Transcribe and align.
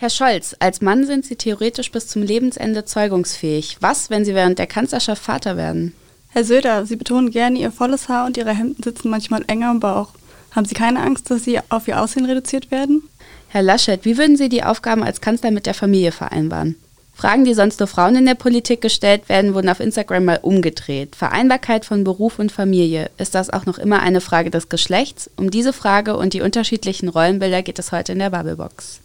Herr 0.00 0.10
Scholz, 0.10 0.54
als 0.60 0.80
Mann 0.80 1.06
sind 1.06 1.24
Sie 1.24 1.34
theoretisch 1.34 1.90
bis 1.90 2.06
zum 2.06 2.22
Lebensende 2.22 2.84
zeugungsfähig. 2.84 3.78
Was, 3.80 4.10
wenn 4.10 4.24
Sie 4.24 4.32
während 4.32 4.60
der 4.60 4.68
Kanzlerschaft 4.68 5.20
Vater 5.20 5.56
werden? 5.56 5.92
Herr 6.28 6.44
Söder, 6.44 6.86
Sie 6.86 6.94
betonen 6.94 7.32
gerne 7.32 7.58
Ihr 7.58 7.72
volles 7.72 8.08
Haar 8.08 8.26
und 8.26 8.36
Ihre 8.36 8.54
Hemden 8.54 8.80
sitzen 8.80 9.10
manchmal 9.10 9.42
enger 9.48 9.70
am 9.70 9.80
Bauch. 9.80 10.10
Haben 10.52 10.66
Sie 10.66 10.76
keine 10.76 11.00
Angst, 11.00 11.32
dass 11.32 11.42
Sie 11.42 11.58
auf 11.68 11.88
Ihr 11.88 12.00
Aussehen 12.00 12.26
reduziert 12.26 12.70
werden? 12.70 13.02
Herr 13.48 13.62
Laschet, 13.62 14.04
wie 14.04 14.16
würden 14.16 14.36
Sie 14.36 14.48
die 14.48 14.62
Aufgaben 14.62 15.02
als 15.02 15.20
Kanzler 15.20 15.50
mit 15.50 15.66
der 15.66 15.74
Familie 15.74 16.12
vereinbaren? 16.12 16.76
Fragen, 17.12 17.44
die 17.44 17.54
sonst 17.54 17.80
nur 17.80 17.88
Frauen 17.88 18.14
in 18.14 18.26
der 18.26 18.36
Politik 18.36 18.80
gestellt 18.80 19.28
werden, 19.28 19.52
wurden 19.52 19.68
auf 19.68 19.80
Instagram 19.80 20.24
mal 20.24 20.38
umgedreht. 20.40 21.16
Vereinbarkeit 21.16 21.84
von 21.84 22.04
Beruf 22.04 22.38
und 22.38 22.52
Familie. 22.52 23.10
Ist 23.18 23.34
das 23.34 23.50
auch 23.50 23.66
noch 23.66 23.78
immer 23.78 23.98
eine 23.98 24.20
Frage 24.20 24.50
des 24.50 24.68
Geschlechts? 24.68 25.28
Um 25.34 25.50
diese 25.50 25.72
Frage 25.72 26.16
und 26.16 26.34
die 26.34 26.40
unterschiedlichen 26.40 27.08
Rollenbilder 27.08 27.62
geht 27.62 27.80
es 27.80 27.90
heute 27.90 28.12
in 28.12 28.20
der 28.20 28.30
Bubblebox. 28.30 29.00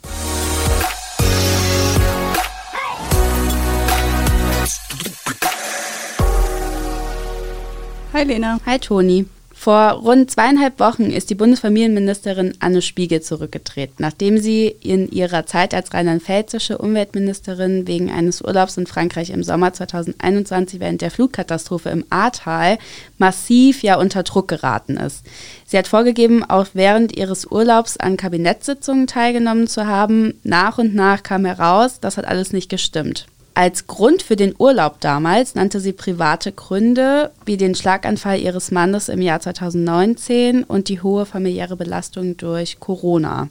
Hi 8.14 8.22
Lena. 8.22 8.60
Hi 8.68 8.78
Toni. 8.78 9.26
Vor 9.56 9.94
rund 9.94 10.30
zweieinhalb 10.30 10.80
Wochen 10.80 11.10
ist 11.10 11.32
die 11.32 11.36
Bundesfamilienministerin 11.36 12.54
Anne 12.60 12.84
Spiegel 12.84 13.22
zurückgetreten, 13.22 13.96
nachdem 13.98 14.38
sie 14.38 14.68
in 14.68 15.10
ihrer 15.10 15.48
Zeit 15.48 15.74
als 15.74 15.96
rheinland-pfälzische 15.96 16.78
Umweltministerin 16.78 17.88
wegen 17.88 18.12
eines 18.12 18.44
Urlaubs 18.44 18.78
in 18.78 18.86
Frankreich 18.86 19.32
im 19.32 19.42
Sommer 19.42 19.74
2021 19.74 20.80
während 20.80 21.02
der 21.02 21.10
Flutkatastrophe 21.10 21.90
im 21.90 22.06
Ahrtal 22.12 22.78
massiv 23.18 23.82
ja 23.82 23.96
unter 23.96 24.22
Druck 24.22 24.48
geraten 24.48 24.98
ist. 24.98 25.26
Sie 25.66 25.78
hat 25.80 25.88
vorgegeben, 25.88 26.44
auch 26.44 26.68
während 26.74 27.18
ihres 27.18 27.48
Urlaubs 27.48 27.98
an 27.98 28.16
Kabinettssitzungen 28.16 29.08
teilgenommen 29.08 29.66
zu 29.66 29.88
haben. 29.88 30.36
Nach 30.44 30.78
und 30.78 30.94
nach 30.94 31.24
kam 31.24 31.46
heraus, 31.46 32.00
das 32.00 32.18
hat 32.18 32.26
alles 32.26 32.54
nicht 32.54 32.70
gestimmt. 32.70 33.26
Als 33.56 33.86
Grund 33.86 34.24
für 34.24 34.36
den 34.36 34.56
Urlaub 34.58 35.00
damals 35.00 35.54
nannte 35.54 35.80
sie 35.80 35.94
private 35.94 36.52
Gründe, 36.52 37.30
wie 37.46 37.56
den 37.56 37.76
Schlaganfall 37.76 38.40
ihres 38.40 38.72
Mannes 38.72 39.10
im 39.10 39.22
Jahr 39.22 39.40
2019 39.42 40.64
und 40.64 40.90
die 40.90 41.02
hohe 41.02 41.28
familiäre 41.28 41.76
Belastung 41.76 42.36
durch 42.36 42.80
Corona. 42.80 43.50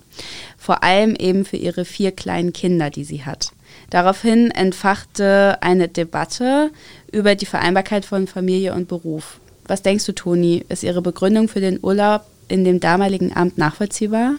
Vor 0.58 0.82
allem 0.82 1.14
eben 1.14 1.44
für 1.44 1.56
ihre 1.56 1.84
vier 1.84 2.10
kleinen 2.10 2.52
Kinder, 2.52 2.90
die 2.90 3.04
sie 3.04 3.24
hat. 3.24 3.52
Daraufhin 3.90 4.50
entfachte 4.50 5.58
eine 5.60 5.86
Debatte 5.86 6.72
über 7.12 7.36
die 7.36 7.46
Vereinbarkeit 7.46 8.04
von 8.04 8.26
Familie 8.26 8.74
und 8.74 8.88
Beruf. 8.88 9.38
Was 9.66 9.82
denkst 9.82 10.06
du, 10.06 10.12
Toni? 10.12 10.64
Ist 10.68 10.82
ihre 10.82 11.02
Begründung 11.02 11.46
für 11.46 11.60
den 11.60 11.78
Urlaub 11.80 12.22
in 12.48 12.64
dem 12.64 12.80
damaligen 12.80 13.36
Amt 13.36 13.56
nachvollziehbar? 13.56 14.34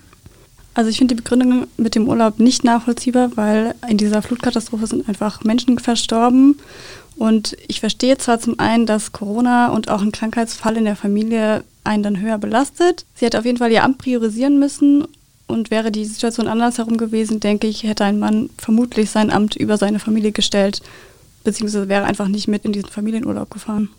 Also 0.73 0.89
ich 0.89 0.97
finde 0.97 1.15
die 1.15 1.21
Begründung 1.21 1.67
mit 1.77 1.95
dem 1.95 2.07
Urlaub 2.07 2.39
nicht 2.39 2.63
nachvollziehbar, 2.63 3.31
weil 3.35 3.75
in 3.89 3.97
dieser 3.97 4.21
Flutkatastrophe 4.21 4.87
sind 4.87 5.07
einfach 5.07 5.43
Menschen 5.43 5.77
verstorben. 5.79 6.59
Und 7.15 7.55
ich 7.67 7.79
verstehe 7.79 8.17
zwar 8.17 8.39
zum 8.39 8.59
einen, 8.59 8.85
dass 8.85 9.11
Corona 9.11 9.71
und 9.71 9.89
auch 9.89 10.01
ein 10.01 10.11
Krankheitsfall 10.11 10.77
in 10.77 10.85
der 10.85 10.95
Familie 10.95 11.63
einen 11.83 12.01
dann 12.01 12.19
höher 12.19 12.39
belastet. 12.39 13.05
Sie 13.13 13.25
hätte 13.25 13.37
auf 13.37 13.45
jeden 13.45 13.59
Fall 13.59 13.71
ihr 13.71 13.83
Amt 13.83 13.99
priorisieren 13.99 14.59
müssen. 14.59 15.05
Und 15.45 15.69
wäre 15.69 15.91
die 15.91 16.05
Situation 16.05 16.47
andersherum 16.47 16.97
gewesen, 16.97 17.39
denke 17.39 17.67
ich, 17.67 17.83
hätte 17.83 18.05
ein 18.05 18.17
Mann 18.17 18.49
vermutlich 18.57 19.11
sein 19.11 19.29
Amt 19.29 19.55
über 19.55 19.77
seine 19.77 19.99
Familie 19.99 20.31
gestellt, 20.31 20.81
beziehungsweise 21.43 21.89
wäre 21.89 22.05
einfach 22.05 22.29
nicht 22.29 22.47
mit 22.47 22.65
in 22.65 22.71
diesen 22.71 22.89
Familienurlaub 22.89 23.51
gefahren. 23.51 23.89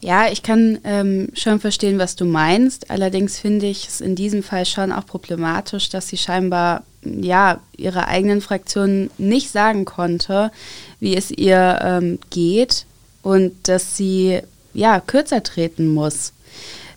Ja, 0.00 0.30
ich 0.30 0.44
kann 0.44 0.78
ähm, 0.84 1.28
schon 1.34 1.58
verstehen, 1.58 1.98
was 1.98 2.14
du 2.14 2.24
meinst. 2.24 2.90
Allerdings 2.90 3.38
finde 3.38 3.66
ich 3.66 3.88
es 3.88 4.00
in 4.00 4.14
diesem 4.14 4.44
Fall 4.44 4.64
schon 4.64 4.92
auch 4.92 5.06
problematisch, 5.06 5.88
dass 5.88 6.08
sie 6.08 6.16
scheinbar 6.16 6.84
ja 7.02 7.60
ihrer 7.76 8.06
eigenen 8.08 8.40
Fraktion 8.40 9.10
nicht 9.18 9.50
sagen 9.50 9.84
konnte, 9.84 10.52
wie 11.00 11.16
es 11.16 11.30
ihr 11.30 11.80
ähm, 11.82 12.18
geht 12.30 12.86
und 13.22 13.52
dass 13.64 13.96
sie 13.96 14.40
ja 14.72 15.00
kürzer 15.00 15.42
treten 15.42 15.88
muss. 15.88 16.32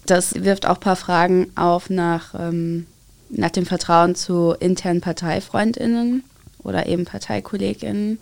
Das 0.06 0.44
wirft 0.44 0.68
auch 0.68 0.76
ein 0.76 0.82
paar 0.82 0.96
Fragen 0.96 1.52
auf 1.56 1.90
nach, 1.90 2.36
ähm, 2.38 2.86
nach 3.30 3.52
dem 3.52 3.66
Vertrauen 3.66 4.14
zu 4.16 4.56
internen 4.60 5.02
Parteifreundinnen 5.02 6.24
oder 6.60 6.86
eben 6.86 7.06
Parteikolleginnen 7.06 8.20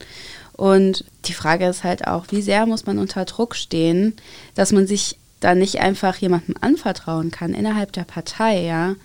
und 0.60 1.06
die 1.24 1.34
Frage 1.34 1.66
ist 1.68 1.86
halt 1.86 2.06
auch, 2.06 2.26
wie 2.32 2.42
sehr 2.42 2.66
muss 2.66 2.86
man 2.86 3.00
unter 3.00 3.24
Druck 3.24 3.56
stehen, 3.56 4.14
dass 4.56 4.74
man 4.74 4.88
sich 4.88 5.16
da 5.40 5.56
nicht 5.56 5.80
einfach 5.80 6.18
jemandem 6.18 6.56
anvertrauen 6.60 7.32
kann 7.32 7.54
innerhalb 7.54 7.94
der 7.94 8.04
Partei, 8.04 8.66
ja. 8.66 8.96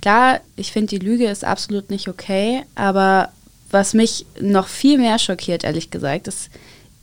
Klar, 0.00 0.40
ich 0.56 0.72
finde, 0.72 0.98
die 0.98 1.04
Lüge 1.04 1.26
ist 1.28 1.44
absolut 1.44 1.90
nicht 1.90 2.08
okay, 2.08 2.62
aber 2.76 3.28
was 3.70 3.92
mich 3.92 4.24
noch 4.40 4.68
viel 4.68 4.96
mehr 4.96 5.18
schockiert, 5.18 5.64
ehrlich 5.64 5.90
gesagt, 5.90 6.28
ist 6.28 6.48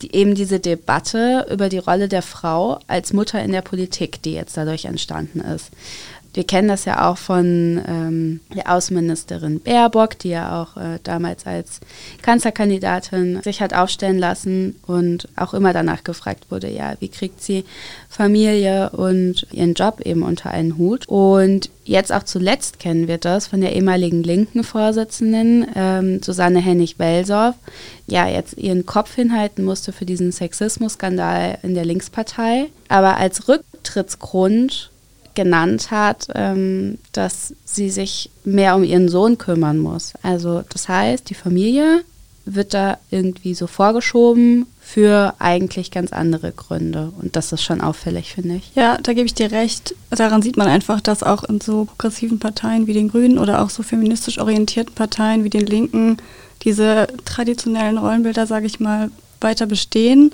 die, 0.02 0.16
eben 0.16 0.34
diese 0.34 0.60
Debatte 0.60 1.46
über 1.52 1.70
die 1.70 1.78
Rolle 1.78 2.08
der 2.08 2.24
Frau 2.24 2.80
als 2.88 3.14
Mutter 3.14 3.44
in 3.44 3.52
der 3.52 3.62
Politik, 3.62 4.24
die 4.24 4.34
jetzt 4.34 4.58
dadurch 4.58 4.86
entstanden 4.86 5.42
ist 5.42 5.70
wir 6.40 6.48
kennen 6.48 6.70
das 6.70 6.86
ja 6.86 7.10
auch 7.10 7.18
von 7.18 7.82
ähm, 7.86 8.40
der 8.56 8.72
Außenministerin 8.72 9.60
Baerbock, 9.60 10.18
die 10.20 10.30
ja 10.30 10.62
auch 10.62 10.78
äh, 10.78 10.98
damals 11.04 11.46
als 11.46 11.82
Kanzlerkandidatin 12.22 13.42
sich 13.42 13.62
hat 13.62 13.74
aufstellen 13.74 14.18
lassen 14.18 14.78
und 14.88 15.28
auch 15.36 15.54
immer 15.54 15.74
danach 15.74 16.06
gefragt 16.06 16.46
wurde, 16.50 16.70
ja, 16.70 16.94
wie 17.02 17.10
kriegt 17.10 17.44
sie 17.44 17.66
Familie 18.08 18.92
und 18.92 19.48
ihren 19.52 19.74
Job 19.74 20.00
eben 20.06 20.24
unter 20.24 20.52
einen 20.52 20.78
Hut. 20.78 21.10
Und 21.10 21.72
jetzt 21.84 22.14
auch 22.14 22.24
zuletzt 22.24 22.80
kennen 22.80 23.10
wir 23.10 23.18
das 23.18 23.48
von 23.48 23.60
der 23.60 23.76
ehemaligen 23.76 24.24
linken 24.24 24.64
Vorsitzenden 24.64 25.68
ähm, 25.76 26.24
Susanne 26.24 26.62
Hennig-Welsorf, 26.62 27.56
ja, 28.08 28.30
jetzt 28.30 28.58
ihren 28.58 28.86
Kopf 28.86 29.14
hinhalten 29.14 29.66
musste 29.66 29.92
für 29.92 30.06
diesen 30.06 30.32
Sexismus-Skandal 30.32 31.58
in 31.64 31.76
der 31.76 31.84
Linkspartei. 31.84 32.68
Aber 32.88 33.18
als 33.18 33.50
Rücktrittsgrund 33.50 34.90
genannt 35.36 35.92
hat, 35.92 36.28
ähm, 36.36 36.98
dass 37.12 37.54
sie 37.66 37.90
sich 37.90 38.30
mehr 38.44 38.76
um 38.76 38.84
ihren 38.84 39.10
Sohn 39.10 39.38
kümmern 39.38 39.80
muss. 39.80 40.14
Also 40.22 40.64
das 40.70 40.90
heißt, 40.90 41.30
die 41.30 41.36
Familie 41.36 42.04
wird 42.46 42.74
da 42.74 42.98
irgendwie 43.12 43.54
so 43.54 43.68
vorgeschoben 43.68 44.66
für 44.82 45.36
eigentlich 45.38 45.92
ganz 45.92 46.12
andere 46.12 46.52
Gründe. 46.52 47.12
Und 47.22 47.36
das 47.36 47.52
ist 47.52 47.62
schon 47.62 47.82
auffällig, 47.82 48.34
finde 48.34 48.56
ich. 48.56 48.72
Ja, 48.76 48.98
da 48.98 49.14
gebe 49.14 49.28
ich 49.28 49.36
dir 49.36 49.52
recht. 49.52 49.94
Daran 50.10 50.42
sieht 50.42 50.58
man 50.58 50.68
einfach, 50.68 51.00
dass 51.00 51.22
auch 51.22 51.44
in 51.44 51.62
so 51.62 51.86
progressiven 51.86 52.40
Parteien 52.40 52.88
wie 52.88 52.94
den 52.94 53.10
Grünen 53.10 53.38
oder 53.38 53.62
auch 53.62 53.70
so 53.70 53.84
feministisch 53.84 54.40
orientierten 54.40 54.96
Parteien 54.96 55.44
wie 55.44 55.52
den 55.52 55.66
Linken 55.66 56.18
diese 56.64 57.08
traditionellen 57.26 57.98
Rollenbilder, 57.98 58.48
sage 58.48 58.66
ich 58.66 58.80
mal, 58.80 59.12
weiter 59.42 59.68
bestehen 59.68 60.32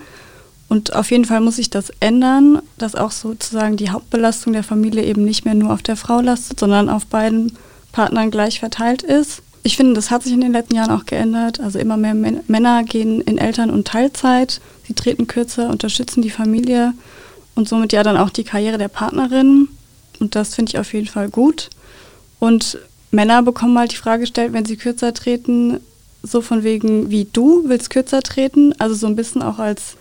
und 0.68 0.96
auf 0.96 1.12
jeden 1.12 1.26
Fall 1.26 1.42
muss 1.42 1.58
sich 1.58 1.70
das 1.70 1.92
ändern, 2.00 2.62
dass 2.78 2.96
auch 2.96 3.12
sozusagen 3.12 3.78
die 3.78 3.92
Hauptbelastung 3.92 4.54
der 4.54 4.64
Familie 4.64 5.04
eben 5.04 5.24
nicht 5.24 5.46
mehr 5.46 5.54
nur 5.54 5.72
auf 5.72 5.84
der 5.84 5.96
Frau 5.96 6.22
lastet, 6.22 6.60
sondern 6.60 6.90
auf 6.90 7.06
beiden 7.06 7.54
Partnern 7.92 8.32
gleich 8.32 8.60
verteilt 8.60 9.04
ist. 9.04 9.42
Ich 9.64 9.78
finde, 9.78 9.94
das 9.94 10.12
hat 10.12 10.24
sich 10.24 10.34
in 10.34 10.42
den 10.42 10.52
letzten 10.52 10.76
Jahren 10.76 10.92
auch 10.92 11.06
geändert. 11.06 11.60
Also 11.60 11.80
immer 11.80 11.98
mehr 11.98 12.14
Männer 12.14 12.84
gehen 12.84 13.22
in 13.22 13.38
Eltern- 13.38 13.70
und 13.70 13.88
Teilzeit. 13.88 14.60
Sie 14.88 14.94
treten 14.94 15.28
kürzer, 15.28 15.70
unterstützen 15.70 16.22
die 16.22 16.30
Familie 16.30 16.94
und 17.56 17.70
somit 17.70 17.94
ja 17.94 18.04
dann 18.04 18.18
auch 18.18 18.30
die 18.30 18.44
Karriere 18.44 18.78
der 18.78 18.90
Partnerin. 18.90 19.70
Und 20.20 20.36
das 20.36 20.56
finde 20.56 20.72
ich 20.72 20.80
auf 20.80 20.94
jeden 20.94 21.08
Fall 21.08 21.30
gut. 21.30 21.70
Und 22.40 22.78
Männer 23.12 23.42
bekommen 23.44 23.78
halt 23.78 23.92
die 23.92 23.98
Frage 23.98 24.22
gestellt, 24.22 24.54
wenn 24.54 24.66
sie 24.66 24.78
kürzer 24.78 25.14
treten, 25.14 25.80
so 26.22 26.42
von 26.42 26.64
wegen, 26.64 27.10
wie 27.10 27.28
du 27.32 27.64
willst 27.68 27.90
kürzer 27.90 28.22
treten. 28.22 28.74
Also 28.80 28.96
so 28.96 29.08
ein 29.08 29.16
bisschen 29.16 29.42
auch 29.42 29.58
als 29.58 29.96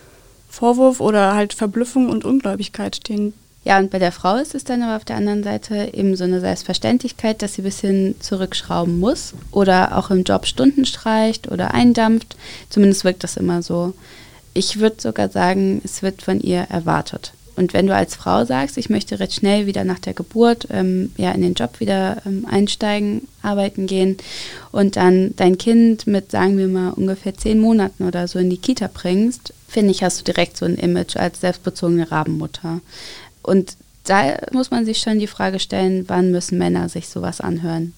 Vorwurf 0.54 1.00
oder 1.00 1.34
halt 1.34 1.53
Verblüffung 1.53 2.09
und 2.09 2.25
Ungläubigkeit 2.25 2.97
stehen. 2.97 3.34
Ja, 3.65 3.78
und 3.78 3.91
bei 3.91 3.98
der 3.98 4.12
Frau 4.12 4.37
ist 4.37 4.54
es 4.54 4.65
dann 4.65 4.82
aber 4.82 4.97
auf 4.97 5.04
der 5.04 5.16
anderen 5.16 5.42
Seite 5.42 5.91
eben 5.94 6.16
so 6.16 6.25
eine 6.25 6.41
Selbstverständlichkeit, 6.41 7.41
dass 7.41 7.54
sie 7.54 7.62
ein 7.62 7.65
bisschen 7.65 8.20
zurückschrauben 8.20 9.00
muss 9.00 9.32
oder 9.50 9.97
auch 9.97 10.10
im 10.10 10.22
Job 10.22 10.47
Stunden 10.47 10.84
streicht 10.84 11.50
oder 11.50 11.72
eindampft. 11.72 12.37
Zumindest 12.69 13.05
wirkt 13.05 13.25
das 13.25 13.37
immer 13.38 13.62
so. 13.62 13.94
Ich 14.52 14.79
würde 14.79 15.00
sogar 15.00 15.31
sagen, 15.31 15.81
es 15.82 16.02
wird 16.02 16.23
von 16.23 16.40
ihr 16.40 16.67
erwartet. 16.69 17.32
Und 17.56 17.73
wenn 17.73 17.87
du 17.87 17.94
als 17.94 18.14
Frau 18.14 18.44
sagst, 18.44 18.76
ich 18.76 18.90
möchte 18.90 19.20
recht 19.20 19.34
schnell 19.34 19.67
wieder 19.67 19.84
nach 19.84 20.00
der 20.00 20.12
Geburt 20.12 20.67
ähm, 20.70 21.12
ja, 21.17 21.32
in 21.32 21.40
den 21.40 21.55
Job 21.55 21.81
wieder 21.81 22.19
ähm, 22.26 22.46
einsteigen, 22.50 23.29
arbeiten 23.43 23.87
gehen 23.87 24.19
und 24.73 24.96
dann 24.96 25.34
dein 25.37 25.56
Kind 25.56 26.06
mit, 26.06 26.32
sagen 26.32 26.58
wir 26.58 26.67
mal, 26.69 26.90
ungefähr 26.90 27.34
zehn 27.37 27.61
Monaten 27.61 28.05
oder 28.05 28.29
so 28.29 28.38
in 28.38 28.50
die 28.50 28.58
Kita 28.58 28.90
bringst, 28.93 29.54
finde 29.75 29.91
ich, 29.91 30.03
hast 30.03 30.21
du 30.21 30.25
direkt 30.25 30.56
so 30.56 30.65
ein 30.65 30.76
Image 30.76 31.17
als 31.17 31.41
selbstbezogene 31.41 32.11
Rabenmutter. 32.11 32.81
Und 33.43 33.76
da 34.05 34.38
muss 34.53 34.71
man 34.71 34.87
sich 34.87 34.99
schon 34.99 35.19
die 35.19 35.26
Frage 35.26 35.59
stellen, 35.59 36.05
wann 36.09 36.31
müssen 36.31 36.59
Männer 36.59 36.88
sich 36.88 37.09
sowas 37.09 37.41
anhören? 37.41 37.93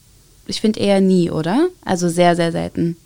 Ich 0.46 0.61
finde 0.61 0.81
eher 0.81 1.00
nie, 1.00 1.31
oder? 1.31 1.69
Also 1.84 2.08
sehr, 2.08 2.34
sehr 2.34 2.50
selten. 2.50 2.96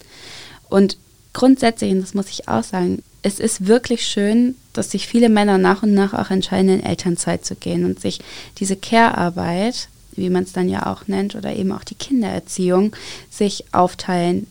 Und 0.69 0.97
grundsätzlich, 1.33 1.91
und 1.91 2.01
das 2.01 2.15
muss 2.15 2.31
ich 2.31 2.49
auch 2.49 2.63
sagen, 2.63 3.03
es 3.23 3.41
ist 3.41 3.67
wirklich 3.67 4.07
schön, 4.07 4.55
dass 4.73 4.93
sich 4.93 5.09
viele 5.09 5.29
Männer 5.29 5.59
nach 5.59 5.83
und 5.83 5.93
nach 5.93 6.15
auch 6.15 6.31
entscheiden, 6.31 6.71
in 6.71 6.85
Elternzeit 6.85 7.45
zu 7.45 7.57
gehen 7.57 7.85
und 7.85 8.01
sich 8.01 8.21
diese 8.59 8.77
Care-Arbeit, 8.77 9.89
wie 10.13 10.31
man 10.31 10.45
es 10.45 10.53
dann 10.53 10.69
ja 10.69 10.87
auch 10.87 11.09
nennt, 11.09 11.35
oder 11.35 11.55
eben 11.57 11.73
auch 11.73 11.85
die 11.85 11.97
Kindererziehung, 11.97 12.95
sich 13.31 13.65
aufteilen 13.73 14.47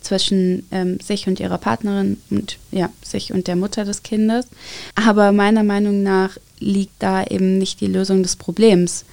zwischen 0.00 0.66
ähm, 0.70 0.98
sich 1.00 1.26
und 1.26 1.40
ihrer 1.40 1.58
Partnerin 1.58 2.18
und 2.30 2.58
ja, 2.70 2.90
sich 3.02 3.32
und 3.32 3.46
der 3.46 3.56
Mutter 3.56 3.84
des 3.84 4.02
Kindes. 4.02 4.46
Aber 4.94 5.32
meiner 5.32 5.62
Meinung 5.62 6.02
nach 6.02 6.36
liegt 6.58 7.02
da 7.02 7.24
eben 7.24 7.58
nicht 7.58 7.80
die 7.80 7.86
Lösung 7.86 8.22
des 8.22 8.36
Problems. 8.36 9.04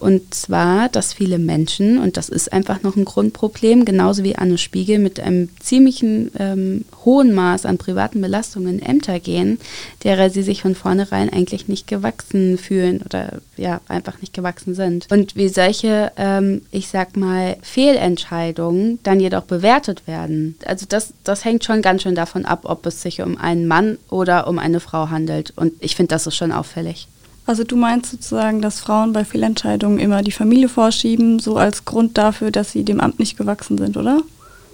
Und 0.00 0.34
zwar, 0.34 0.88
dass 0.88 1.14
viele 1.14 1.38
Menschen, 1.38 1.98
und 1.98 2.16
das 2.16 2.28
ist 2.28 2.52
einfach 2.52 2.82
noch 2.82 2.96
ein 2.96 3.04
Grundproblem, 3.04 3.84
genauso 3.84 4.22
wie 4.22 4.36
Anne 4.36 4.58
Spiegel, 4.58 4.98
mit 4.98 5.20
einem 5.20 5.48
ziemlichen 5.60 6.30
ähm, 6.38 6.84
hohen 7.04 7.32
Maß 7.32 7.64
an 7.64 7.78
privaten 7.78 8.20
Belastungen 8.20 8.78
in 8.78 8.84
Ämter 8.84 9.20
gehen, 9.20 9.58
derer 10.02 10.30
sie 10.30 10.42
sich 10.42 10.62
von 10.62 10.74
vornherein 10.74 11.32
eigentlich 11.32 11.68
nicht 11.68 11.86
gewachsen 11.86 12.58
fühlen 12.58 13.02
oder 13.02 13.38
ja, 13.56 13.80
einfach 13.88 14.20
nicht 14.20 14.34
gewachsen 14.34 14.74
sind. 14.74 15.06
Und 15.10 15.36
wie 15.36 15.48
solche, 15.48 16.12
ähm, 16.16 16.62
ich 16.70 16.88
sag 16.88 17.16
mal, 17.16 17.56
Fehlentscheidungen 17.62 18.98
dann 19.04 19.20
jedoch 19.20 19.44
bewertet 19.44 20.06
werden. 20.06 20.56
Also 20.66 20.86
das, 20.88 21.14
das 21.24 21.44
hängt 21.44 21.64
schon 21.64 21.82
ganz 21.82 22.02
schön 22.02 22.14
davon 22.14 22.44
ab, 22.44 22.62
ob 22.64 22.84
es 22.86 23.00
sich 23.00 23.22
um 23.22 23.38
einen 23.38 23.66
Mann 23.66 23.98
oder 24.10 24.48
um 24.48 24.58
eine 24.58 24.80
Frau 24.80 25.08
handelt. 25.10 25.52
Und 25.56 25.72
ich 25.80 25.96
finde, 25.96 26.08
das 26.08 26.26
ist 26.26 26.36
schon 26.36 26.52
auffällig. 26.52 27.08
Also 27.46 27.64
du 27.64 27.76
meinst 27.76 28.10
sozusagen, 28.10 28.62
dass 28.62 28.80
Frauen 28.80 29.12
bei 29.12 29.24
Fehlentscheidungen 29.24 29.98
immer 29.98 30.22
die 30.22 30.32
Familie 30.32 30.68
vorschieben, 30.68 31.38
so 31.38 31.56
als 31.56 31.84
Grund 31.84 32.16
dafür, 32.16 32.50
dass 32.50 32.72
sie 32.72 32.84
dem 32.84 33.00
Amt 33.00 33.18
nicht 33.18 33.36
gewachsen 33.36 33.76
sind, 33.76 33.96
oder? 33.96 34.22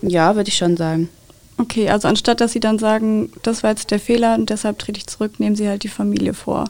Ja, 0.02 0.36
würde 0.36 0.48
ich 0.48 0.56
schon 0.56 0.76
sagen. 0.76 1.08
Okay, 1.58 1.90
also 1.90 2.08
anstatt 2.08 2.40
dass 2.40 2.52
sie 2.52 2.60
dann 2.60 2.78
sagen, 2.78 3.30
das 3.42 3.62
war 3.62 3.70
jetzt 3.70 3.90
der 3.90 4.00
Fehler 4.00 4.34
und 4.36 4.48
deshalb 4.48 4.78
trete 4.78 4.98
ich 4.98 5.06
zurück, 5.06 5.40
nehmen 5.40 5.56
sie 5.56 5.68
halt 5.68 5.82
die 5.82 5.88
Familie 5.88 6.32
vor. 6.32 6.64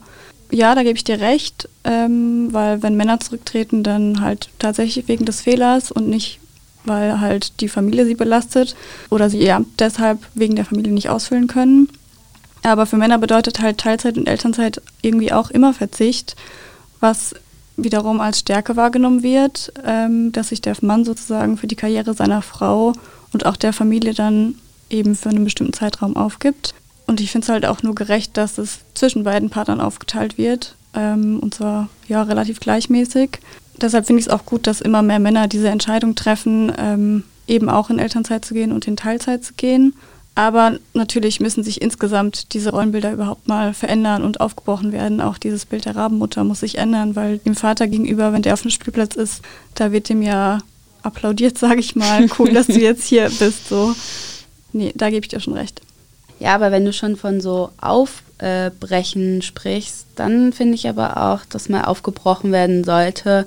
Ja, 0.50 0.75
da 0.75 0.82
gebe 0.82 0.97
ich 0.97 1.05
dir 1.05 1.20
recht, 1.20 1.69
ähm, 1.85 2.49
weil 2.50 2.82
wenn 2.82 2.96
Männer 2.96 3.20
zurücktreten, 3.20 3.85
dann 3.85 4.20
halt 4.20 4.49
tatsächlich 4.58 5.06
wegen 5.06 5.26
des 5.26 5.43
Fehlers 5.43 5.93
und 5.93 6.08
nicht, 6.08 6.41
weil 6.85 7.20
halt 7.20 7.61
die 7.61 7.69
Familie 7.69 8.05
sie 8.05 8.17
belastet 8.17 8.75
oder 9.11 9.31
sie 9.31 9.38
ihr 9.38 9.55
Amt 9.55 9.79
deshalb 9.79 10.19
wegen 10.35 10.56
der 10.56 10.64
Familie 10.64 10.93
nicht 10.93 11.08
ausfüllen 11.08 11.46
können. 11.46 11.88
Aber 12.62 12.87
für 12.87 12.97
Männer 12.97 13.19
bedeutet 13.19 13.61
halt 13.61 13.79
Teilzeit 13.79 14.19
und 14.19 14.29
Elternzeit 14.29 14.83
irgendwie 15.03 15.33
auch 15.33 15.51
immer 15.51 15.73
Verzicht, 15.73 16.37
was 17.01 17.35
wiederum 17.77 18.21
als 18.21 18.41
Stärke 18.41 18.77
wahrgenommen 18.77 19.23
wird, 19.23 19.73
ähm, 19.85 20.33
dass 20.33 20.49
sich 20.49 20.61
der 20.61 20.77
Mann 20.83 21.05
sozusagen 21.05 21.57
für 21.57 21.67
die 21.67 21.77
Karriere 21.77 22.15
seiner 22.15 22.43
Frau 22.43 22.93
und 23.33 23.47
auch 23.47 23.57
der 23.57 23.73
Familie 23.73 24.12
dann 24.12 24.57
eben 24.91 25.15
für 25.15 25.31
einen 25.31 25.45
bestimmten 25.45 25.73
Zeitraum 25.73 26.17
aufgibt. 26.17 26.75
Und 27.07 27.21
ich 27.21 27.33
finde 27.33 27.45
es 27.47 27.49
halt 27.49 27.67
auch 27.67 27.83
nur 27.83 27.95
gerecht, 27.95 28.37
dass 28.37 28.59
es 28.59 28.81
zwischen 28.95 29.25
beiden 29.25 29.51
Partnern 29.51 29.81
aufgeteilt 29.81 30.37
wird. 30.37 30.75
Ähm, 30.95 31.39
und 31.41 31.55
zwar 31.55 31.89
ja 32.09 32.23
relativ 32.23 32.61
gleichmäßig. 32.61 33.39
Deshalb 33.81 34.06
finde 34.06 34.21
ich 34.21 34.27
es 34.27 34.33
auch 34.33 34.45
gut, 34.45 34.67
dass 34.67 34.81
immer 34.81 35.03
mehr 35.03 35.19
Männer 35.19 35.49
diese 35.49 35.71
Entscheidung 35.71 36.15
treffen, 36.15 36.73
ähm, 36.77 37.25
eben 37.47 37.69
auch 37.69 37.91
in 37.91 37.99
Elternzeit 37.99 38.45
zu 38.45 38.55
gehen 38.55 38.73
und 38.73 38.87
in 38.87 38.97
Teilzeit 38.97 39.45
zu 39.45 39.55
gehen. 39.55 39.95
Aber 40.35 40.79
natürlich 40.94 41.41
müssen 41.41 41.65
sich 41.65 41.82
insgesamt 41.82 42.55
diese 42.55 42.71
Rollenbilder 42.71 43.12
überhaupt 43.12 43.49
mal 43.49 43.75
verändern 43.75 44.23
und 44.23 44.41
aufgebrochen 44.41 44.93
werden. 44.93 45.21
Auch 45.21 45.38
dieses 45.38 45.67
Bild 45.67 45.85
der 45.85 45.97
Rabenmutter 45.97 46.44
muss 46.44 46.61
sich 46.61 46.79
ändern, 46.79 47.17
weil 47.17 47.38
dem 47.38 47.56
Vater 47.56 47.88
gegenüber, 47.88 48.32
wenn 48.32 48.43
der 48.43 48.55
auf 48.55 48.62
dem 48.62 48.71
Spielplatz 48.71 49.17
ist, 49.17 49.43
da 49.75 49.93
wird 49.93 50.09
dem 50.09 50.23
ja 50.23 50.61
applaudiert, 51.03 51.59
sage 51.59 51.81
ich 51.81 51.97
mal. 51.97 52.27
Cool, 52.38 52.53
dass 52.53 52.69
du 52.69 52.79
jetzt 52.79 53.05
hier 53.05 53.31
bist. 53.38 53.69
So. 53.69 53.94
Nee, 54.73 54.93
da 54.94 55.11
gebe 55.11 55.25
ich 55.25 55.29
dir 55.29 55.41
schon 55.41 55.55
recht. 55.55 55.82
Ja, 56.38 56.55
aber 56.55 56.73
wenn 56.73 56.87
du 56.87 56.93
schon 56.93 57.17
von 57.17 57.41
so 57.43 57.71
Aufbrechen 57.79 59.43
sprichst, 59.43 60.06
dann 60.17 60.55
finde 60.55 60.75
ich 60.75 60.88
aber 60.88 61.17
auch, 61.19 61.44
dass 61.44 61.69
mal 61.69 61.85
aufgebrochen 61.85 62.50
werden 62.50 62.82
sollte, 62.82 63.47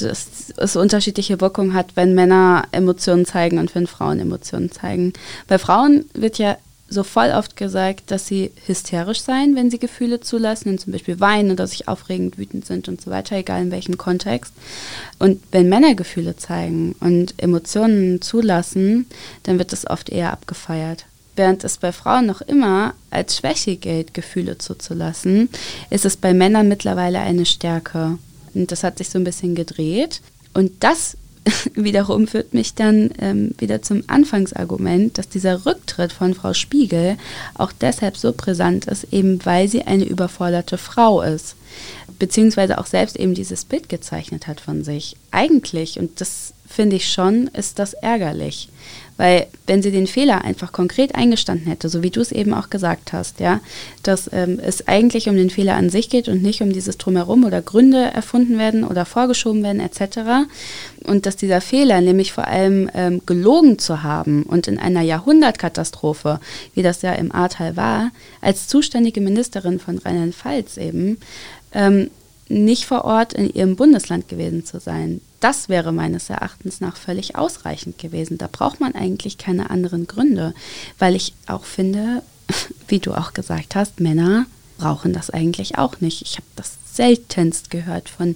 dass 0.00 0.52
es 0.56 0.76
unterschiedliche 0.76 1.40
Wirkungen 1.40 1.74
hat, 1.74 1.96
wenn 1.96 2.14
Männer 2.14 2.64
Emotionen 2.72 3.26
zeigen 3.26 3.58
und 3.58 3.74
wenn 3.74 3.86
Frauen 3.86 4.20
Emotionen 4.20 4.70
zeigen. 4.70 5.12
Bei 5.46 5.58
Frauen 5.58 6.04
wird 6.14 6.38
ja 6.38 6.56
so 6.90 7.02
voll 7.02 7.30
oft 7.30 7.56
gesagt, 7.56 8.10
dass 8.10 8.26
sie 8.26 8.50
hysterisch 8.66 9.20
seien, 9.20 9.54
wenn 9.54 9.70
sie 9.70 9.78
Gefühle 9.78 10.20
zulassen, 10.20 10.78
zum 10.78 10.92
Beispiel 10.92 11.20
weinen 11.20 11.50
oder 11.50 11.66
sich 11.66 11.86
aufregend 11.86 12.38
wütend 12.38 12.64
sind 12.64 12.88
und 12.88 13.00
so 13.00 13.10
weiter, 13.10 13.36
egal 13.36 13.62
in 13.62 13.70
welchem 13.70 13.98
Kontext. 13.98 14.54
Und 15.18 15.42
wenn 15.52 15.68
Männer 15.68 15.94
Gefühle 15.94 16.36
zeigen 16.36 16.94
und 17.00 17.34
Emotionen 17.36 18.22
zulassen, 18.22 19.06
dann 19.42 19.58
wird 19.58 19.72
das 19.72 19.86
oft 19.86 20.08
eher 20.08 20.32
abgefeiert. 20.32 21.04
Während 21.36 21.62
es 21.62 21.76
bei 21.78 21.92
Frauen 21.92 22.26
noch 22.26 22.40
immer 22.40 22.94
als 23.10 23.36
Schwäche 23.36 23.76
gilt, 23.76 24.14
Gefühle 24.14 24.58
zuzulassen, 24.58 25.50
ist 25.90 26.04
es 26.04 26.16
bei 26.16 26.34
Männern 26.34 26.68
mittlerweile 26.68 27.20
eine 27.20 27.46
Stärke. 27.46 28.18
Und 28.58 28.72
das 28.72 28.84
hat 28.84 28.98
sich 28.98 29.08
so 29.08 29.18
ein 29.18 29.24
bisschen 29.24 29.54
gedreht. 29.54 30.20
Und 30.54 30.72
das 30.80 31.16
wiederum 31.74 32.26
führt 32.26 32.54
mich 32.54 32.74
dann 32.74 33.10
ähm, 33.20 33.54
wieder 33.58 33.82
zum 33.82 34.02
Anfangsargument, 34.06 35.18
dass 35.18 35.28
dieser 35.28 35.66
Rücktritt 35.66 36.12
von 36.12 36.34
Frau 36.34 36.52
Spiegel 36.52 37.16
auch 37.54 37.72
deshalb 37.72 38.16
so 38.16 38.32
brisant 38.32 38.86
ist, 38.86 39.12
eben 39.12 39.44
weil 39.44 39.68
sie 39.68 39.82
eine 39.82 40.04
überforderte 40.04 40.78
Frau 40.78 41.22
ist, 41.22 41.54
beziehungsweise 42.18 42.78
auch 42.78 42.86
selbst 42.86 43.16
eben 43.16 43.34
dieses 43.34 43.64
Bild 43.64 43.88
gezeichnet 43.88 44.46
hat 44.46 44.60
von 44.60 44.84
sich. 44.84 45.16
Eigentlich, 45.30 45.98
und 45.98 46.20
das 46.20 46.52
finde 46.68 46.96
ich 46.96 47.10
schon, 47.10 47.48
ist 47.48 47.78
das 47.78 47.94
ärgerlich, 47.94 48.68
weil 49.16 49.46
wenn 49.66 49.82
sie 49.82 49.90
den 49.90 50.06
Fehler 50.06 50.44
einfach 50.44 50.70
konkret 50.70 51.14
eingestanden 51.14 51.66
hätte, 51.66 51.88
so 51.88 52.02
wie 52.02 52.10
du 52.10 52.20
es 52.20 52.30
eben 52.30 52.54
auch 52.54 52.70
gesagt 52.70 53.12
hast, 53.12 53.40
ja, 53.40 53.60
dass 54.02 54.30
ähm, 54.32 54.60
es 54.62 54.86
eigentlich 54.86 55.28
um 55.28 55.36
den 55.36 55.50
Fehler 55.50 55.74
an 55.74 55.90
sich 55.90 56.10
geht 56.10 56.28
und 56.28 56.42
nicht 56.42 56.60
um 56.62 56.72
dieses 56.72 56.98
Drumherum 56.98 57.44
oder 57.44 57.62
Gründe 57.62 57.98
erfunden 57.98 58.58
werden 58.58 58.84
oder 58.84 59.06
vorgeschoben 59.06 59.62
werden 59.62 59.80
etc. 59.80 60.46
Und 61.04 61.26
dass 61.26 61.36
dieser 61.36 61.60
Fehler, 61.60 62.00
nämlich 62.00 62.32
vor 62.32 62.46
allem 62.46 62.90
ähm, 62.94 63.22
gelogen 63.24 63.78
zu 63.78 64.02
haben 64.02 64.42
und 64.42 64.68
in 64.68 64.78
einer 64.78 65.02
Jahrhundertkatastrophe, 65.02 66.38
wie 66.74 66.82
das 66.82 67.02
ja 67.02 67.12
im 67.14 67.32
Ahrtal 67.32 67.76
war, 67.76 68.10
als 68.40 68.68
zuständige 68.68 69.20
Ministerin 69.20 69.80
von 69.80 69.98
Rheinland-Pfalz 69.98 70.76
eben, 70.76 71.18
ähm, 71.72 72.10
nicht 72.48 72.86
vor 72.86 73.04
Ort 73.04 73.32
in 73.32 73.52
ihrem 73.52 73.76
Bundesland 73.76 74.28
gewesen 74.28 74.64
zu 74.64 74.80
sein. 74.80 75.20
Das 75.40 75.68
wäre 75.68 75.92
meines 75.92 76.30
Erachtens 76.30 76.80
nach 76.80 76.96
völlig 76.96 77.36
ausreichend 77.36 77.98
gewesen. 77.98 78.38
Da 78.38 78.48
braucht 78.50 78.80
man 78.80 78.94
eigentlich 78.94 79.38
keine 79.38 79.70
anderen 79.70 80.06
Gründe, 80.06 80.54
weil 80.98 81.14
ich 81.14 81.34
auch 81.46 81.64
finde, 81.64 82.22
wie 82.88 82.98
du 82.98 83.12
auch 83.12 83.34
gesagt 83.34 83.74
hast, 83.74 84.00
Männer 84.00 84.46
brauchen 84.78 85.12
das 85.12 85.30
eigentlich 85.30 85.76
auch 85.78 86.00
nicht. 86.00 86.22
Ich 86.22 86.36
habe 86.36 86.46
das 86.56 86.78
seltenst 86.92 87.70
gehört 87.70 88.08
von 88.08 88.34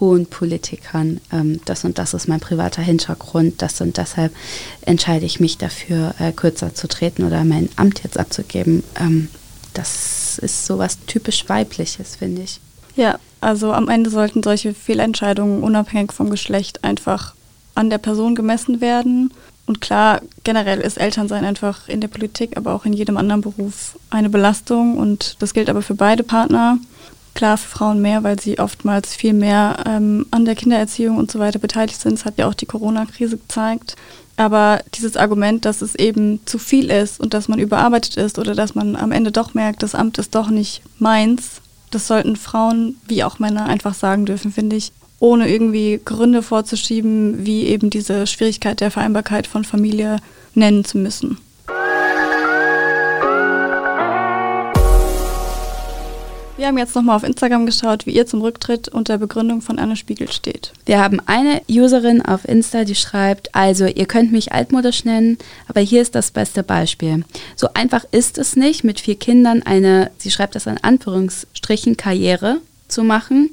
hohen 0.00 0.26
Politikern. 0.26 1.20
Ähm, 1.32 1.60
das 1.64 1.84
und 1.84 1.98
das 1.98 2.12
ist 2.12 2.28
mein 2.28 2.40
privater 2.40 2.82
Hintergrund. 2.82 3.62
Das 3.62 3.80
und 3.80 3.96
deshalb 3.96 4.34
entscheide 4.82 5.24
ich 5.24 5.40
mich 5.40 5.58
dafür, 5.58 6.14
äh, 6.18 6.32
kürzer 6.32 6.74
zu 6.74 6.88
treten 6.88 7.24
oder 7.24 7.44
mein 7.44 7.68
Amt 7.76 8.02
jetzt 8.02 8.18
abzugeben. 8.18 8.82
Ähm, 8.98 9.28
das 9.72 10.38
ist 10.38 10.66
sowas 10.66 10.98
typisch 11.06 11.48
weibliches, 11.48 12.16
finde 12.16 12.42
ich. 12.42 12.60
Ja, 12.96 13.18
also 13.42 13.72
am 13.72 13.88
Ende 13.88 14.08
sollten 14.08 14.42
solche 14.42 14.72
Fehlentscheidungen 14.72 15.62
unabhängig 15.62 16.12
vom 16.12 16.30
Geschlecht 16.30 16.84
einfach 16.84 17.34
an 17.74 17.90
der 17.90 17.98
Person 17.98 18.34
gemessen 18.34 18.80
werden. 18.80 19.32
Und 19.66 19.80
klar, 19.80 20.20
generell 20.44 20.80
ist 20.80 20.98
Elternsein 20.98 21.44
einfach 21.44 21.88
in 21.88 22.00
der 22.00 22.08
Politik, 22.08 22.56
aber 22.56 22.72
auch 22.72 22.84
in 22.84 22.92
jedem 22.92 23.16
anderen 23.16 23.40
Beruf 23.40 23.98
eine 24.10 24.28
Belastung. 24.28 24.96
Und 24.96 25.36
das 25.40 25.54
gilt 25.54 25.70
aber 25.70 25.82
für 25.82 25.94
beide 25.94 26.22
Partner. 26.22 26.78
Klar, 27.34 27.56
für 27.56 27.68
Frauen 27.68 28.02
mehr, 28.02 28.22
weil 28.22 28.38
sie 28.38 28.58
oftmals 28.58 29.14
viel 29.14 29.32
mehr 29.32 29.76
ähm, 29.86 30.26
an 30.30 30.44
der 30.44 30.54
Kindererziehung 30.54 31.16
und 31.16 31.30
so 31.30 31.38
weiter 31.38 31.58
beteiligt 31.58 32.00
sind. 32.00 32.18
Das 32.18 32.24
hat 32.24 32.38
ja 32.38 32.46
auch 32.46 32.54
die 32.54 32.66
Corona-Krise 32.66 33.38
gezeigt. 33.38 33.96
Aber 34.36 34.82
dieses 34.94 35.16
Argument, 35.16 35.64
dass 35.64 35.82
es 35.82 35.94
eben 35.94 36.40
zu 36.46 36.58
viel 36.58 36.90
ist 36.90 37.18
und 37.18 37.34
dass 37.34 37.48
man 37.48 37.58
überarbeitet 37.58 38.18
ist 38.18 38.38
oder 38.38 38.54
dass 38.54 38.74
man 38.74 38.94
am 38.94 39.10
Ende 39.10 39.32
doch 39.32 39.54
merkt, 39.54 39.82
das 39.82 39.94
Amt 39.94 40.18
ist 40.18 40.34
doch 40.34 40.48
nicht 40.48 40.82
meins, 40.98 41.61
das 41.94 42.06
sollten 42.06 42.36
Frauen 42.36 42.96
wie 43.06 43.24
auch 43.24 43.38
Männer 43.38 43.66
einfach 43.66 43.94
sagen 43.94 44.26
dürfen, 44.26 44.52
finde 44.52 44.76
ich, 44.76 44.92
ohne 45.18 45.48
irgendwie 45.48 46.00
Gründe 46.04 46.42
vorzuschieben, 46.42 47.46
wie 47.46 47.66
eben 47.66 47.90
diese 47.90 48.26
Schwierigkeit 48.26 48.80
der 48.80 48.90
Vereinbarkeit 48.90 49.46
von 49.46 49.64
Familie 49.64 50.16
nennen 50.54 50.84
zu 50.84 50.98
müssen. 50.98 51.38
Wir 56.62 56.68
haben 56.68 56.78
jetzt 56.78 56.94
nochmal 56.94 57.16
auf 57.16 57.24
Instagram 57.24 57.66
geschaut, 57.66 58.06
wie 58.06 58.12
ihr 58.12 58.24
zum 58.24 58.40
Rücktritt 58.40 58.86
und 58.86 59.08
der 59.08 59.18
Begründung 59.18 59.62
von 59.62 59.80
Anne 59.80 59.96
Spiegel 59.96 60.30
steht. 60.30 60.72
Wir 60.86 61.00
haben 61.00 61.18
eine 61.26 61.60
Userin 61.68 62.22
auf 62.22 62.46
Insta, 62.46 62.84
die 62.84 62.94
schreibt, 62.94 63.52
also 63.52 63.86
ihr 63.86 64.06
könnt 64.06 64.30
mich 64.30 64.52
altmodisch 64.52 65.04
nennen, 65.04 65.38
aber 65.66 65.80
hier 65.80 66.00
ist 66.00 66.14
das 66.14 66.30
beste 66.30 66.62
Beispiel. 66.62 67.24
So 67.56 67.70
einfach 67.74 68.04
ist 68.12 68.38
es 68.38 68.54
nicht, 68.54 68.84
mit 68.84 69.00
vier 69.00 69.16
Kindern 69.16 69.64
eine, 69.64 70.12
sie 70.18 70.30
schreibt 70.30 70.54
das 70.54 70.66
in 70.66 70.78
Anführungsstrichen, 70.78 71.96
Karriere 71.96 72.58
zu 72.86 73.02
machen. 73.02 73.50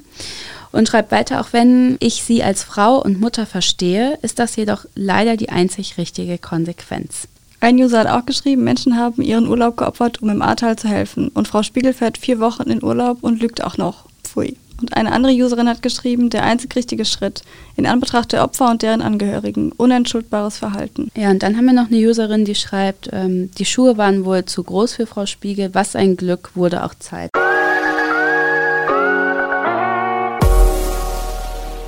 Und 0.70 0.86
schreibt 0.86 1.10
weiter, 1.10 1.40
auch 1.40 1.48
wenn 1.52 1.96
ich 1.98 2.22
sie 2.22 2.44
als 2.44 2.62
Frau 2.62 3.02
und 3.02 3.18
Mutter 3.18 3.44
verstehe, 3.44 4.20
ist 4.22 4.38
das 4.38 4.54
jedoch 4.54 4.84
leider 4.94 5.36
die 5.36 5.48
einzig 5.48 5.98
richtige 5.98 6.38
Konsequenz. 6.38 7.26
Ein 7.62 7.76
User 7.76 8.00
hat 8.00 8.06
auch 8.06 8.24
geschrieben, 8.24 8.64
Menschen 8.64 8.96
haben 8.96 9.22
ihren 9.22 9.46
Urlaub 9.46 9.76
geopfert, 9.76 10.22
um 10.22 10.30
im 10.30 10.40
Ahrtal 10.40 10.76
zu 10.76 10.88
helfen. 10.88 11.28
Und 11.28 11.46
Frau 11.46 11.62
Spiegel 11.62 11.92
fährt 11.92 12.16
vier 12.16 12.40
Wochen 12.40 12.70
in 12.70 12.82
Urlaub 12.82 13.18
und 13.20 13.40
lügt 13.40 13.62
auch 13.62 13.76
noch. 13.76 14.06
Pfui. 14.24 14.56
Und 14.80 14.96
eine 14.96 15.12
andere 15.12 15.32
Userin 15.32 15.68
hat 15.68 15.82
geschrieben, 15.82 16.30
der 16.30 16.44
einzig 16.44 16.74
richtige 16.74 17.04
Schritt 17.04 17.42
in 17.76 17.84
Anbetracht 17.84 18.32
der 18.32 18.44
Opfer 18.44 18.70
und 18.70 18.80
deren 18.80 19.02
Angehörigen, 19.02 19.72
unentschuldbares 19.72 20.56
Verhalten. 20.56 21.10
Ja, 21.14 21.30
und 21.30 21.42
dann 21.42 21.56
haben 21.58 21.66
wir 21.66 21.74
noch 21.74 21.90
eine 21.90 21.98
Userin, 21.98 22.46
die 22.46 22.54
schreibt, 22.54 23.10
ähm, 23.12 23.50
die 23.58 23.66
Schuhe 23.66 23.98
waren 23.98 24.24
wohl 24.24 24.46
zu 24.46 24.64
groß 24.64 24.94
für 24.94 25.06
Frau 25.06 25.26
Spiegel, 25.26 25.74
was 25.74 25.96
ein 25.96 26.16
Glück, 26.16 26.52
wurde 26.54 26.82
auch 26.82 26.94
Zeit. 26.94 27.30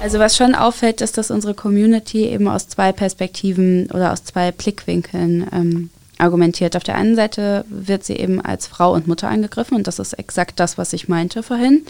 Also 0.02 0.18
was 0.18 0.36
schon 0.36 0.56
auffällt, 0.56 1.00
ist, 1.00 1.16
dass 1.16 1.30
unsere 1.30 1.54
Community 1.54 2.26
eben 2.26 2.48
aus 2.48 2.66
zwei 2.66 2.90
Perspektiven 2.90 3.88
oder 3.92 4.12
aus 4.12 4.24
zwei 4.24 4.50
Blickwinkeln 4.50 5.46
ähm, 5.52 5.90
argumentiert. 6.18 6.76
Auf 6.76 6.82
der 6.82 6.96
einen 6.96 7.14
Seite 7.14 7.64
wird 7.68 8.02
sie 8.02 8.16
eben 8.16 8.40
als 8.40 8.66
Frau 8.66 8.94
und 8.94 9.06
Mutter 9.06 9.28
angegriffen 9.28 9.76
und 9.76 9.86
das 9.86 10.00
ist 10.00 10.14
exakt 10.14 10.58
das, 10.58 10.76
was 10.76 10.92
ich 10.92 11.06
meinte 11.06 11.44
vorhin. 11.44 11.86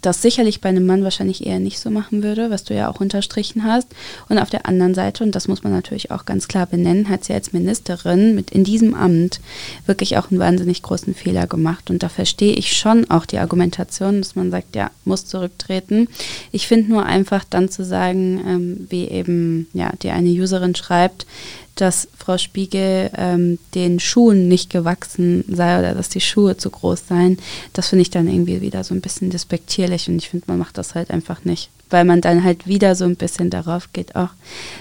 Das 0.00 0.22
sicherlich 0.22 0.60
bei 0.60 0.68
einem 0.68 0.86
Mann 0.86 1.02
wahrscheinlich 1.02 1.44
eher 1.44 1.58
nicht 1.58 1.80
so 1.80 1.90
machen 1.90 2.22
würde, 2.22 2.50
was 2.50 2.64
du 2.64 2.74
ja 2.74 2.88
auch 2.88 3.00
unterstrichen 3.00 3.64
hast. 3.64 3.88
Und 4.28 4.38
auf 4.38 4.50
der 4.50 4.66
anderen 4.66 4.94
Seite, 4.94 5.24
und 5.24 5.34
das 5.34 5.48
muss 5.48 5.64
man 5.64 5.72
natürlich 5.72 6.10
auch 6.10 6.24
ganz 6.24 6.46
klar 6.46 6.66
benennen, 6.66 7.08
hat 7.08 7.24
sie 7.24 7.32
als 7.32 7.52
Ministerin 7.52 8.34
mit 8.34 8.50
in 8.50 8.62
diesem 8.62 8.94
Amt 8.94 9.40
wirklich 9.86 10.16
auch 10.16 10.30
einen 10.30 10.38
wahnsinnig 10.38 10.82
großen 10.82 11.14
Fehler 11.14 11.46
gemacht. 11.46 11.90
Und 11.90 12.02
da 12.02 12.08
verstehe 12.08 12.54
ich 12.54 12.76
schon 12.76 13.10
auch 13.10 13.26
die 13.26 13.38
Argumentation, 13.38 14.18
dass 14.18 14.36
man 14.36 14.50
sagt, 14.50 14.76
ja, 14.76 14.90
muss 15.04 15.26
zurücktreten. 15.26 16.08
Ich 16.52 16.68
finde 16.68 16.90
nur 16.92 17.04
einfach 17.04 17.44
dann 17.48 17.68
zu 17.68 17.84
sagen, 17.84 18.40
ähm, 18.46 18.86
wie 18.88 19.08
eben 19.08 19.66
ja 19.72 19.92
die 20.02 20.10
eine 20.10 20.30
Userin 20.30 20.74
schreibt, 20.74 21.26
dass 21.80 22.08
Frau 22.18 22.38
Spiegel 22.38 23.10
ähm, 23.16 23.58
den 23.74 24.00
Schuhen 24.00 24.48
nicht 24.48 24.70
gewachsen 24.70 25.44
sei 25.48 25.78
oder 25.78 25.94
dass 25.94 26.08
die 26.08 26.20
Schuhe 26.20 26.56
zu 26.56 26.70
groß 26.70 27.04
seien, 27.08 27.38
das 27.72 27.88
finde 27.88 28.02
ich 28.02 28.10
dann 28.10 28.28
irgendwie 28.28 28.60
wieder 28.60 28.82
so 28.82 28.94
ein 28.94 29.00
bisschen 29.00 29.30
despektierlich 29.30 29.87
und 30.08 30.16
ich 30.16 30.28
finde, 30.28 30.46
man 30.48 30.58
macht 30.58 30.78
das 30.78 30.94
halt 30.94 31.10
einfach 31.10 31.44
nicht. 31.44 31.70
Weil 31.90 32.04
man 32.04 32.20
dann 32.20 32.44
halt 32.44 32.66
wieder 32.66 32.94
so 32.94 33.04
ein 33.04 33.16
bisschen 33.16 33.48
darauf 33.48 33.92
geht, 33.92 34.14
auch 34.14 34.28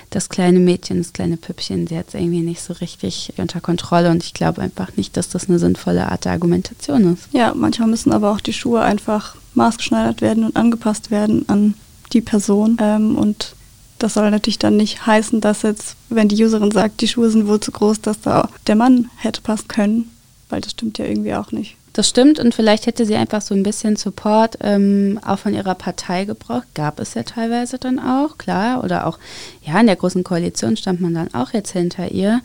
das 0.09 0.29
kleine 0.29 0.59
Mädchen, 0.59 0.97
das 0.97 1.13
kleine 1.13 1.37
Püppchen, 1.37 1.87
sie 1.87 1.97
hat 1.97 2.09
es 2.09 2.13
irgendwie 2.15 2.41
nicht 2.41 2.61
so 2.61 2.73
richtig 2.73 3.33
unter 3.37 3.61
Kontrolle 3.61 4.11
und 4.11 4.23
ich 4.23 4.33
glaube 4.33 4.61
einfach 4.61 4.95
nicht, 4.97 5.15
dass 5.15 5.29
das 5.29 5.47
eine 5.47 5.59
sinnvolle 5.59 6.11
Art 6.11 6.25
der 6.25 6.33
Argumentation 6.33 7.13
ist. 7.13 7.29
Ja, 7.31 7.53
manchmal 7.55 7.87
müssen 7.87 8.11
aber 8.11 8.31
auch 8.31 8.41
die 8.41 8.53
Schuhe 8.53 8.81
einfach 8.81 9.35
maßgeschneidert 9.53 10.21
werden 10.21 10.43
und 10.43 10.55
angepasst 10.55 11.09
werden 11.09 11.47
an 11.47 11.75
die 12.13 12.21
Person 12.21 12.77
ähm, 12.81 13.17
und 13.17 13.55
das 13.99 14.13
soll 14.13 14.29
natürlich 14.29 14.59
dann 14.59 14.77
nicht 14.77 15.05
heißen, 15.05 15.41
dass 15.41 15.63
jetzt, 15.63 15.95
wenn 16.09 16.27
die 16.27 16.43
Userin 16.43 16.71
sagt, 16.71 17.01
die 17.01 17.07
Schuhe 17.07 17.29
sind 17.29 17.47
wohl 17.47 17.59
zu 17.59 17.71
groß, 17.71 18.01
dass 18.01 18.21
da 18.21 18.49
der 18.67 18.75
Mann 18.75 19.09
hätte 19.17 19.41
passen 19.41 19.67
können, 19.67 20.11
weil 20.49 20.61
das 20.61 20.71
stimmt 20.71 20.97
ja 20.97 21.05
irgendwie 21.05 21.33
auch 21.33 21.51
nicht. 21.51 21.76
Das 21.97 22.07
stimmt 22.07 22.37
und 22.37 22.53
vielleicht 22.53 22.85
hätte 22.85 23.07
sie 23.07 23.15
einfach 23.15 23.41
so 23.41 23.55
ein 23.55 23.63
bisschen 23.63 23.95
Support 23.95 24.59
ähm, 24.61 25.19
auch 25.25 25.39
von 25.39 25.55
ihrer 25.55 25.73
Partei 25.73 26.25
gebraucht. 26.25 26.67
Gab 26.75 26.99
es 26.99 27.15
ja 27.15 27.23
teilweise 27.23 27.79
dann 27.79 27.97
auch, 27.97 28.37
klar. 28.37 28.83
Oder 28.83 29.07
auch, 29.07 29.17
ja, 29.63 29.79
in 29.79 29.87
der 29.87 29.95
Großen 29.95 30.23
Koalition 30.23 30.77
stand 30.77 31.01
man 31.01 31.15
dann 31.15 31.33
auch 31.33 31.53
jetzt 31.53 31.71
hinter 31.71 32.11
ihr. 32.11 32.41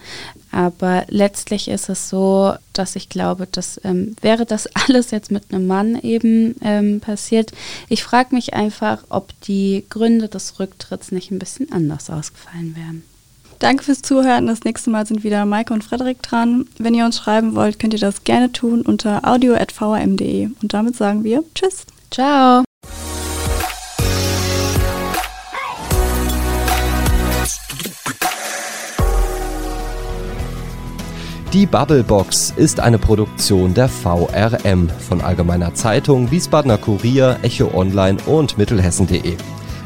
Aber 0.53 1.05
letztlich 1.09 1.69
ist 1.69 1.91
es 1.91 2.09
so, 2.09 2.55
dass 2.73 2.97
ich 2.97 3.11
glaube, 3.11 3.47
dass 3.47 3.79
ähm, 3.85 4.17
wäre 4.23 4.47
das 4.47 4.71
alles 4.89 5.11
jetzt 5.11 5.31
mit 5.31 5.53
einem 5.53 5.67
Mann 5.67 6.01
eben 6.01 6.57
ähm, 6.63 7.01
passiert. 7.01 7.53
Ich 7.91 8.03
frage 8.05 8.35
mich 8.35 8.55
einfach, 8.55 9.05
ob 9.11 9.39
die 9.43 9.85
Gründe 9.91 10.29
des 10.29 10.61
Rücktritts 10.61 11.13
nicht 11.13 11.31
ein 11.31 11.39
bisschen 11.39 11.71
anders 11.73 12.09
ausgefallen 12.09 12.75
wären. 12.75 13.03
Danke 13.63 13.85
fürs 13.85 14.03
Zuhören. 14.03 14.49
Das 14.49 14.65
nächste 14.65 14.91
Mal 14.91 15.07
sind 15.07 15.23
wieder 15.23 15.47
Maike 15.47 15.73
und 15.73 15.85
Frederik 15.85 16.21
dran. 16.21 16.67
Wenn 16.79 16.95
ihr 16.95 17.05
uns 17.05 17.17
schreiben 17.17 17.55
wollt, 17.55 17.79
könnt 17.79 17.95
ihr 17.95 18.01
das 18.01 18.25
gerne 18.25 18.51
tun 18.51 18.83
unter 18.83 19.21
audio.vrm.de. 19.25 20.49
Und 20.61 20.75
damit 20.75 20.97
sagen 20.97 21.23
wir 21.23 21.45
Tschüss. 21.55 21.87
Ciao. 22.11 22.65
Die 31.53 31.67
Bubblebox 31.67 32.55
ist 32.57 32.81
eine 32.81 32.99
Produktion 32.99 33.75
der 33.75 33.89
VRM 33.89 34.89
von 34.89 35.21
Allgemeiner 35.21 35.73
Zeitung, 35.75 36.33
Wiesbadener 36.33 36.79
Kurier, 36.79 37.39
Echo 37.43 37.71
Online 37.73 38.19
und 38.27 38.59
Mittelhessen.de. 38.59 39.37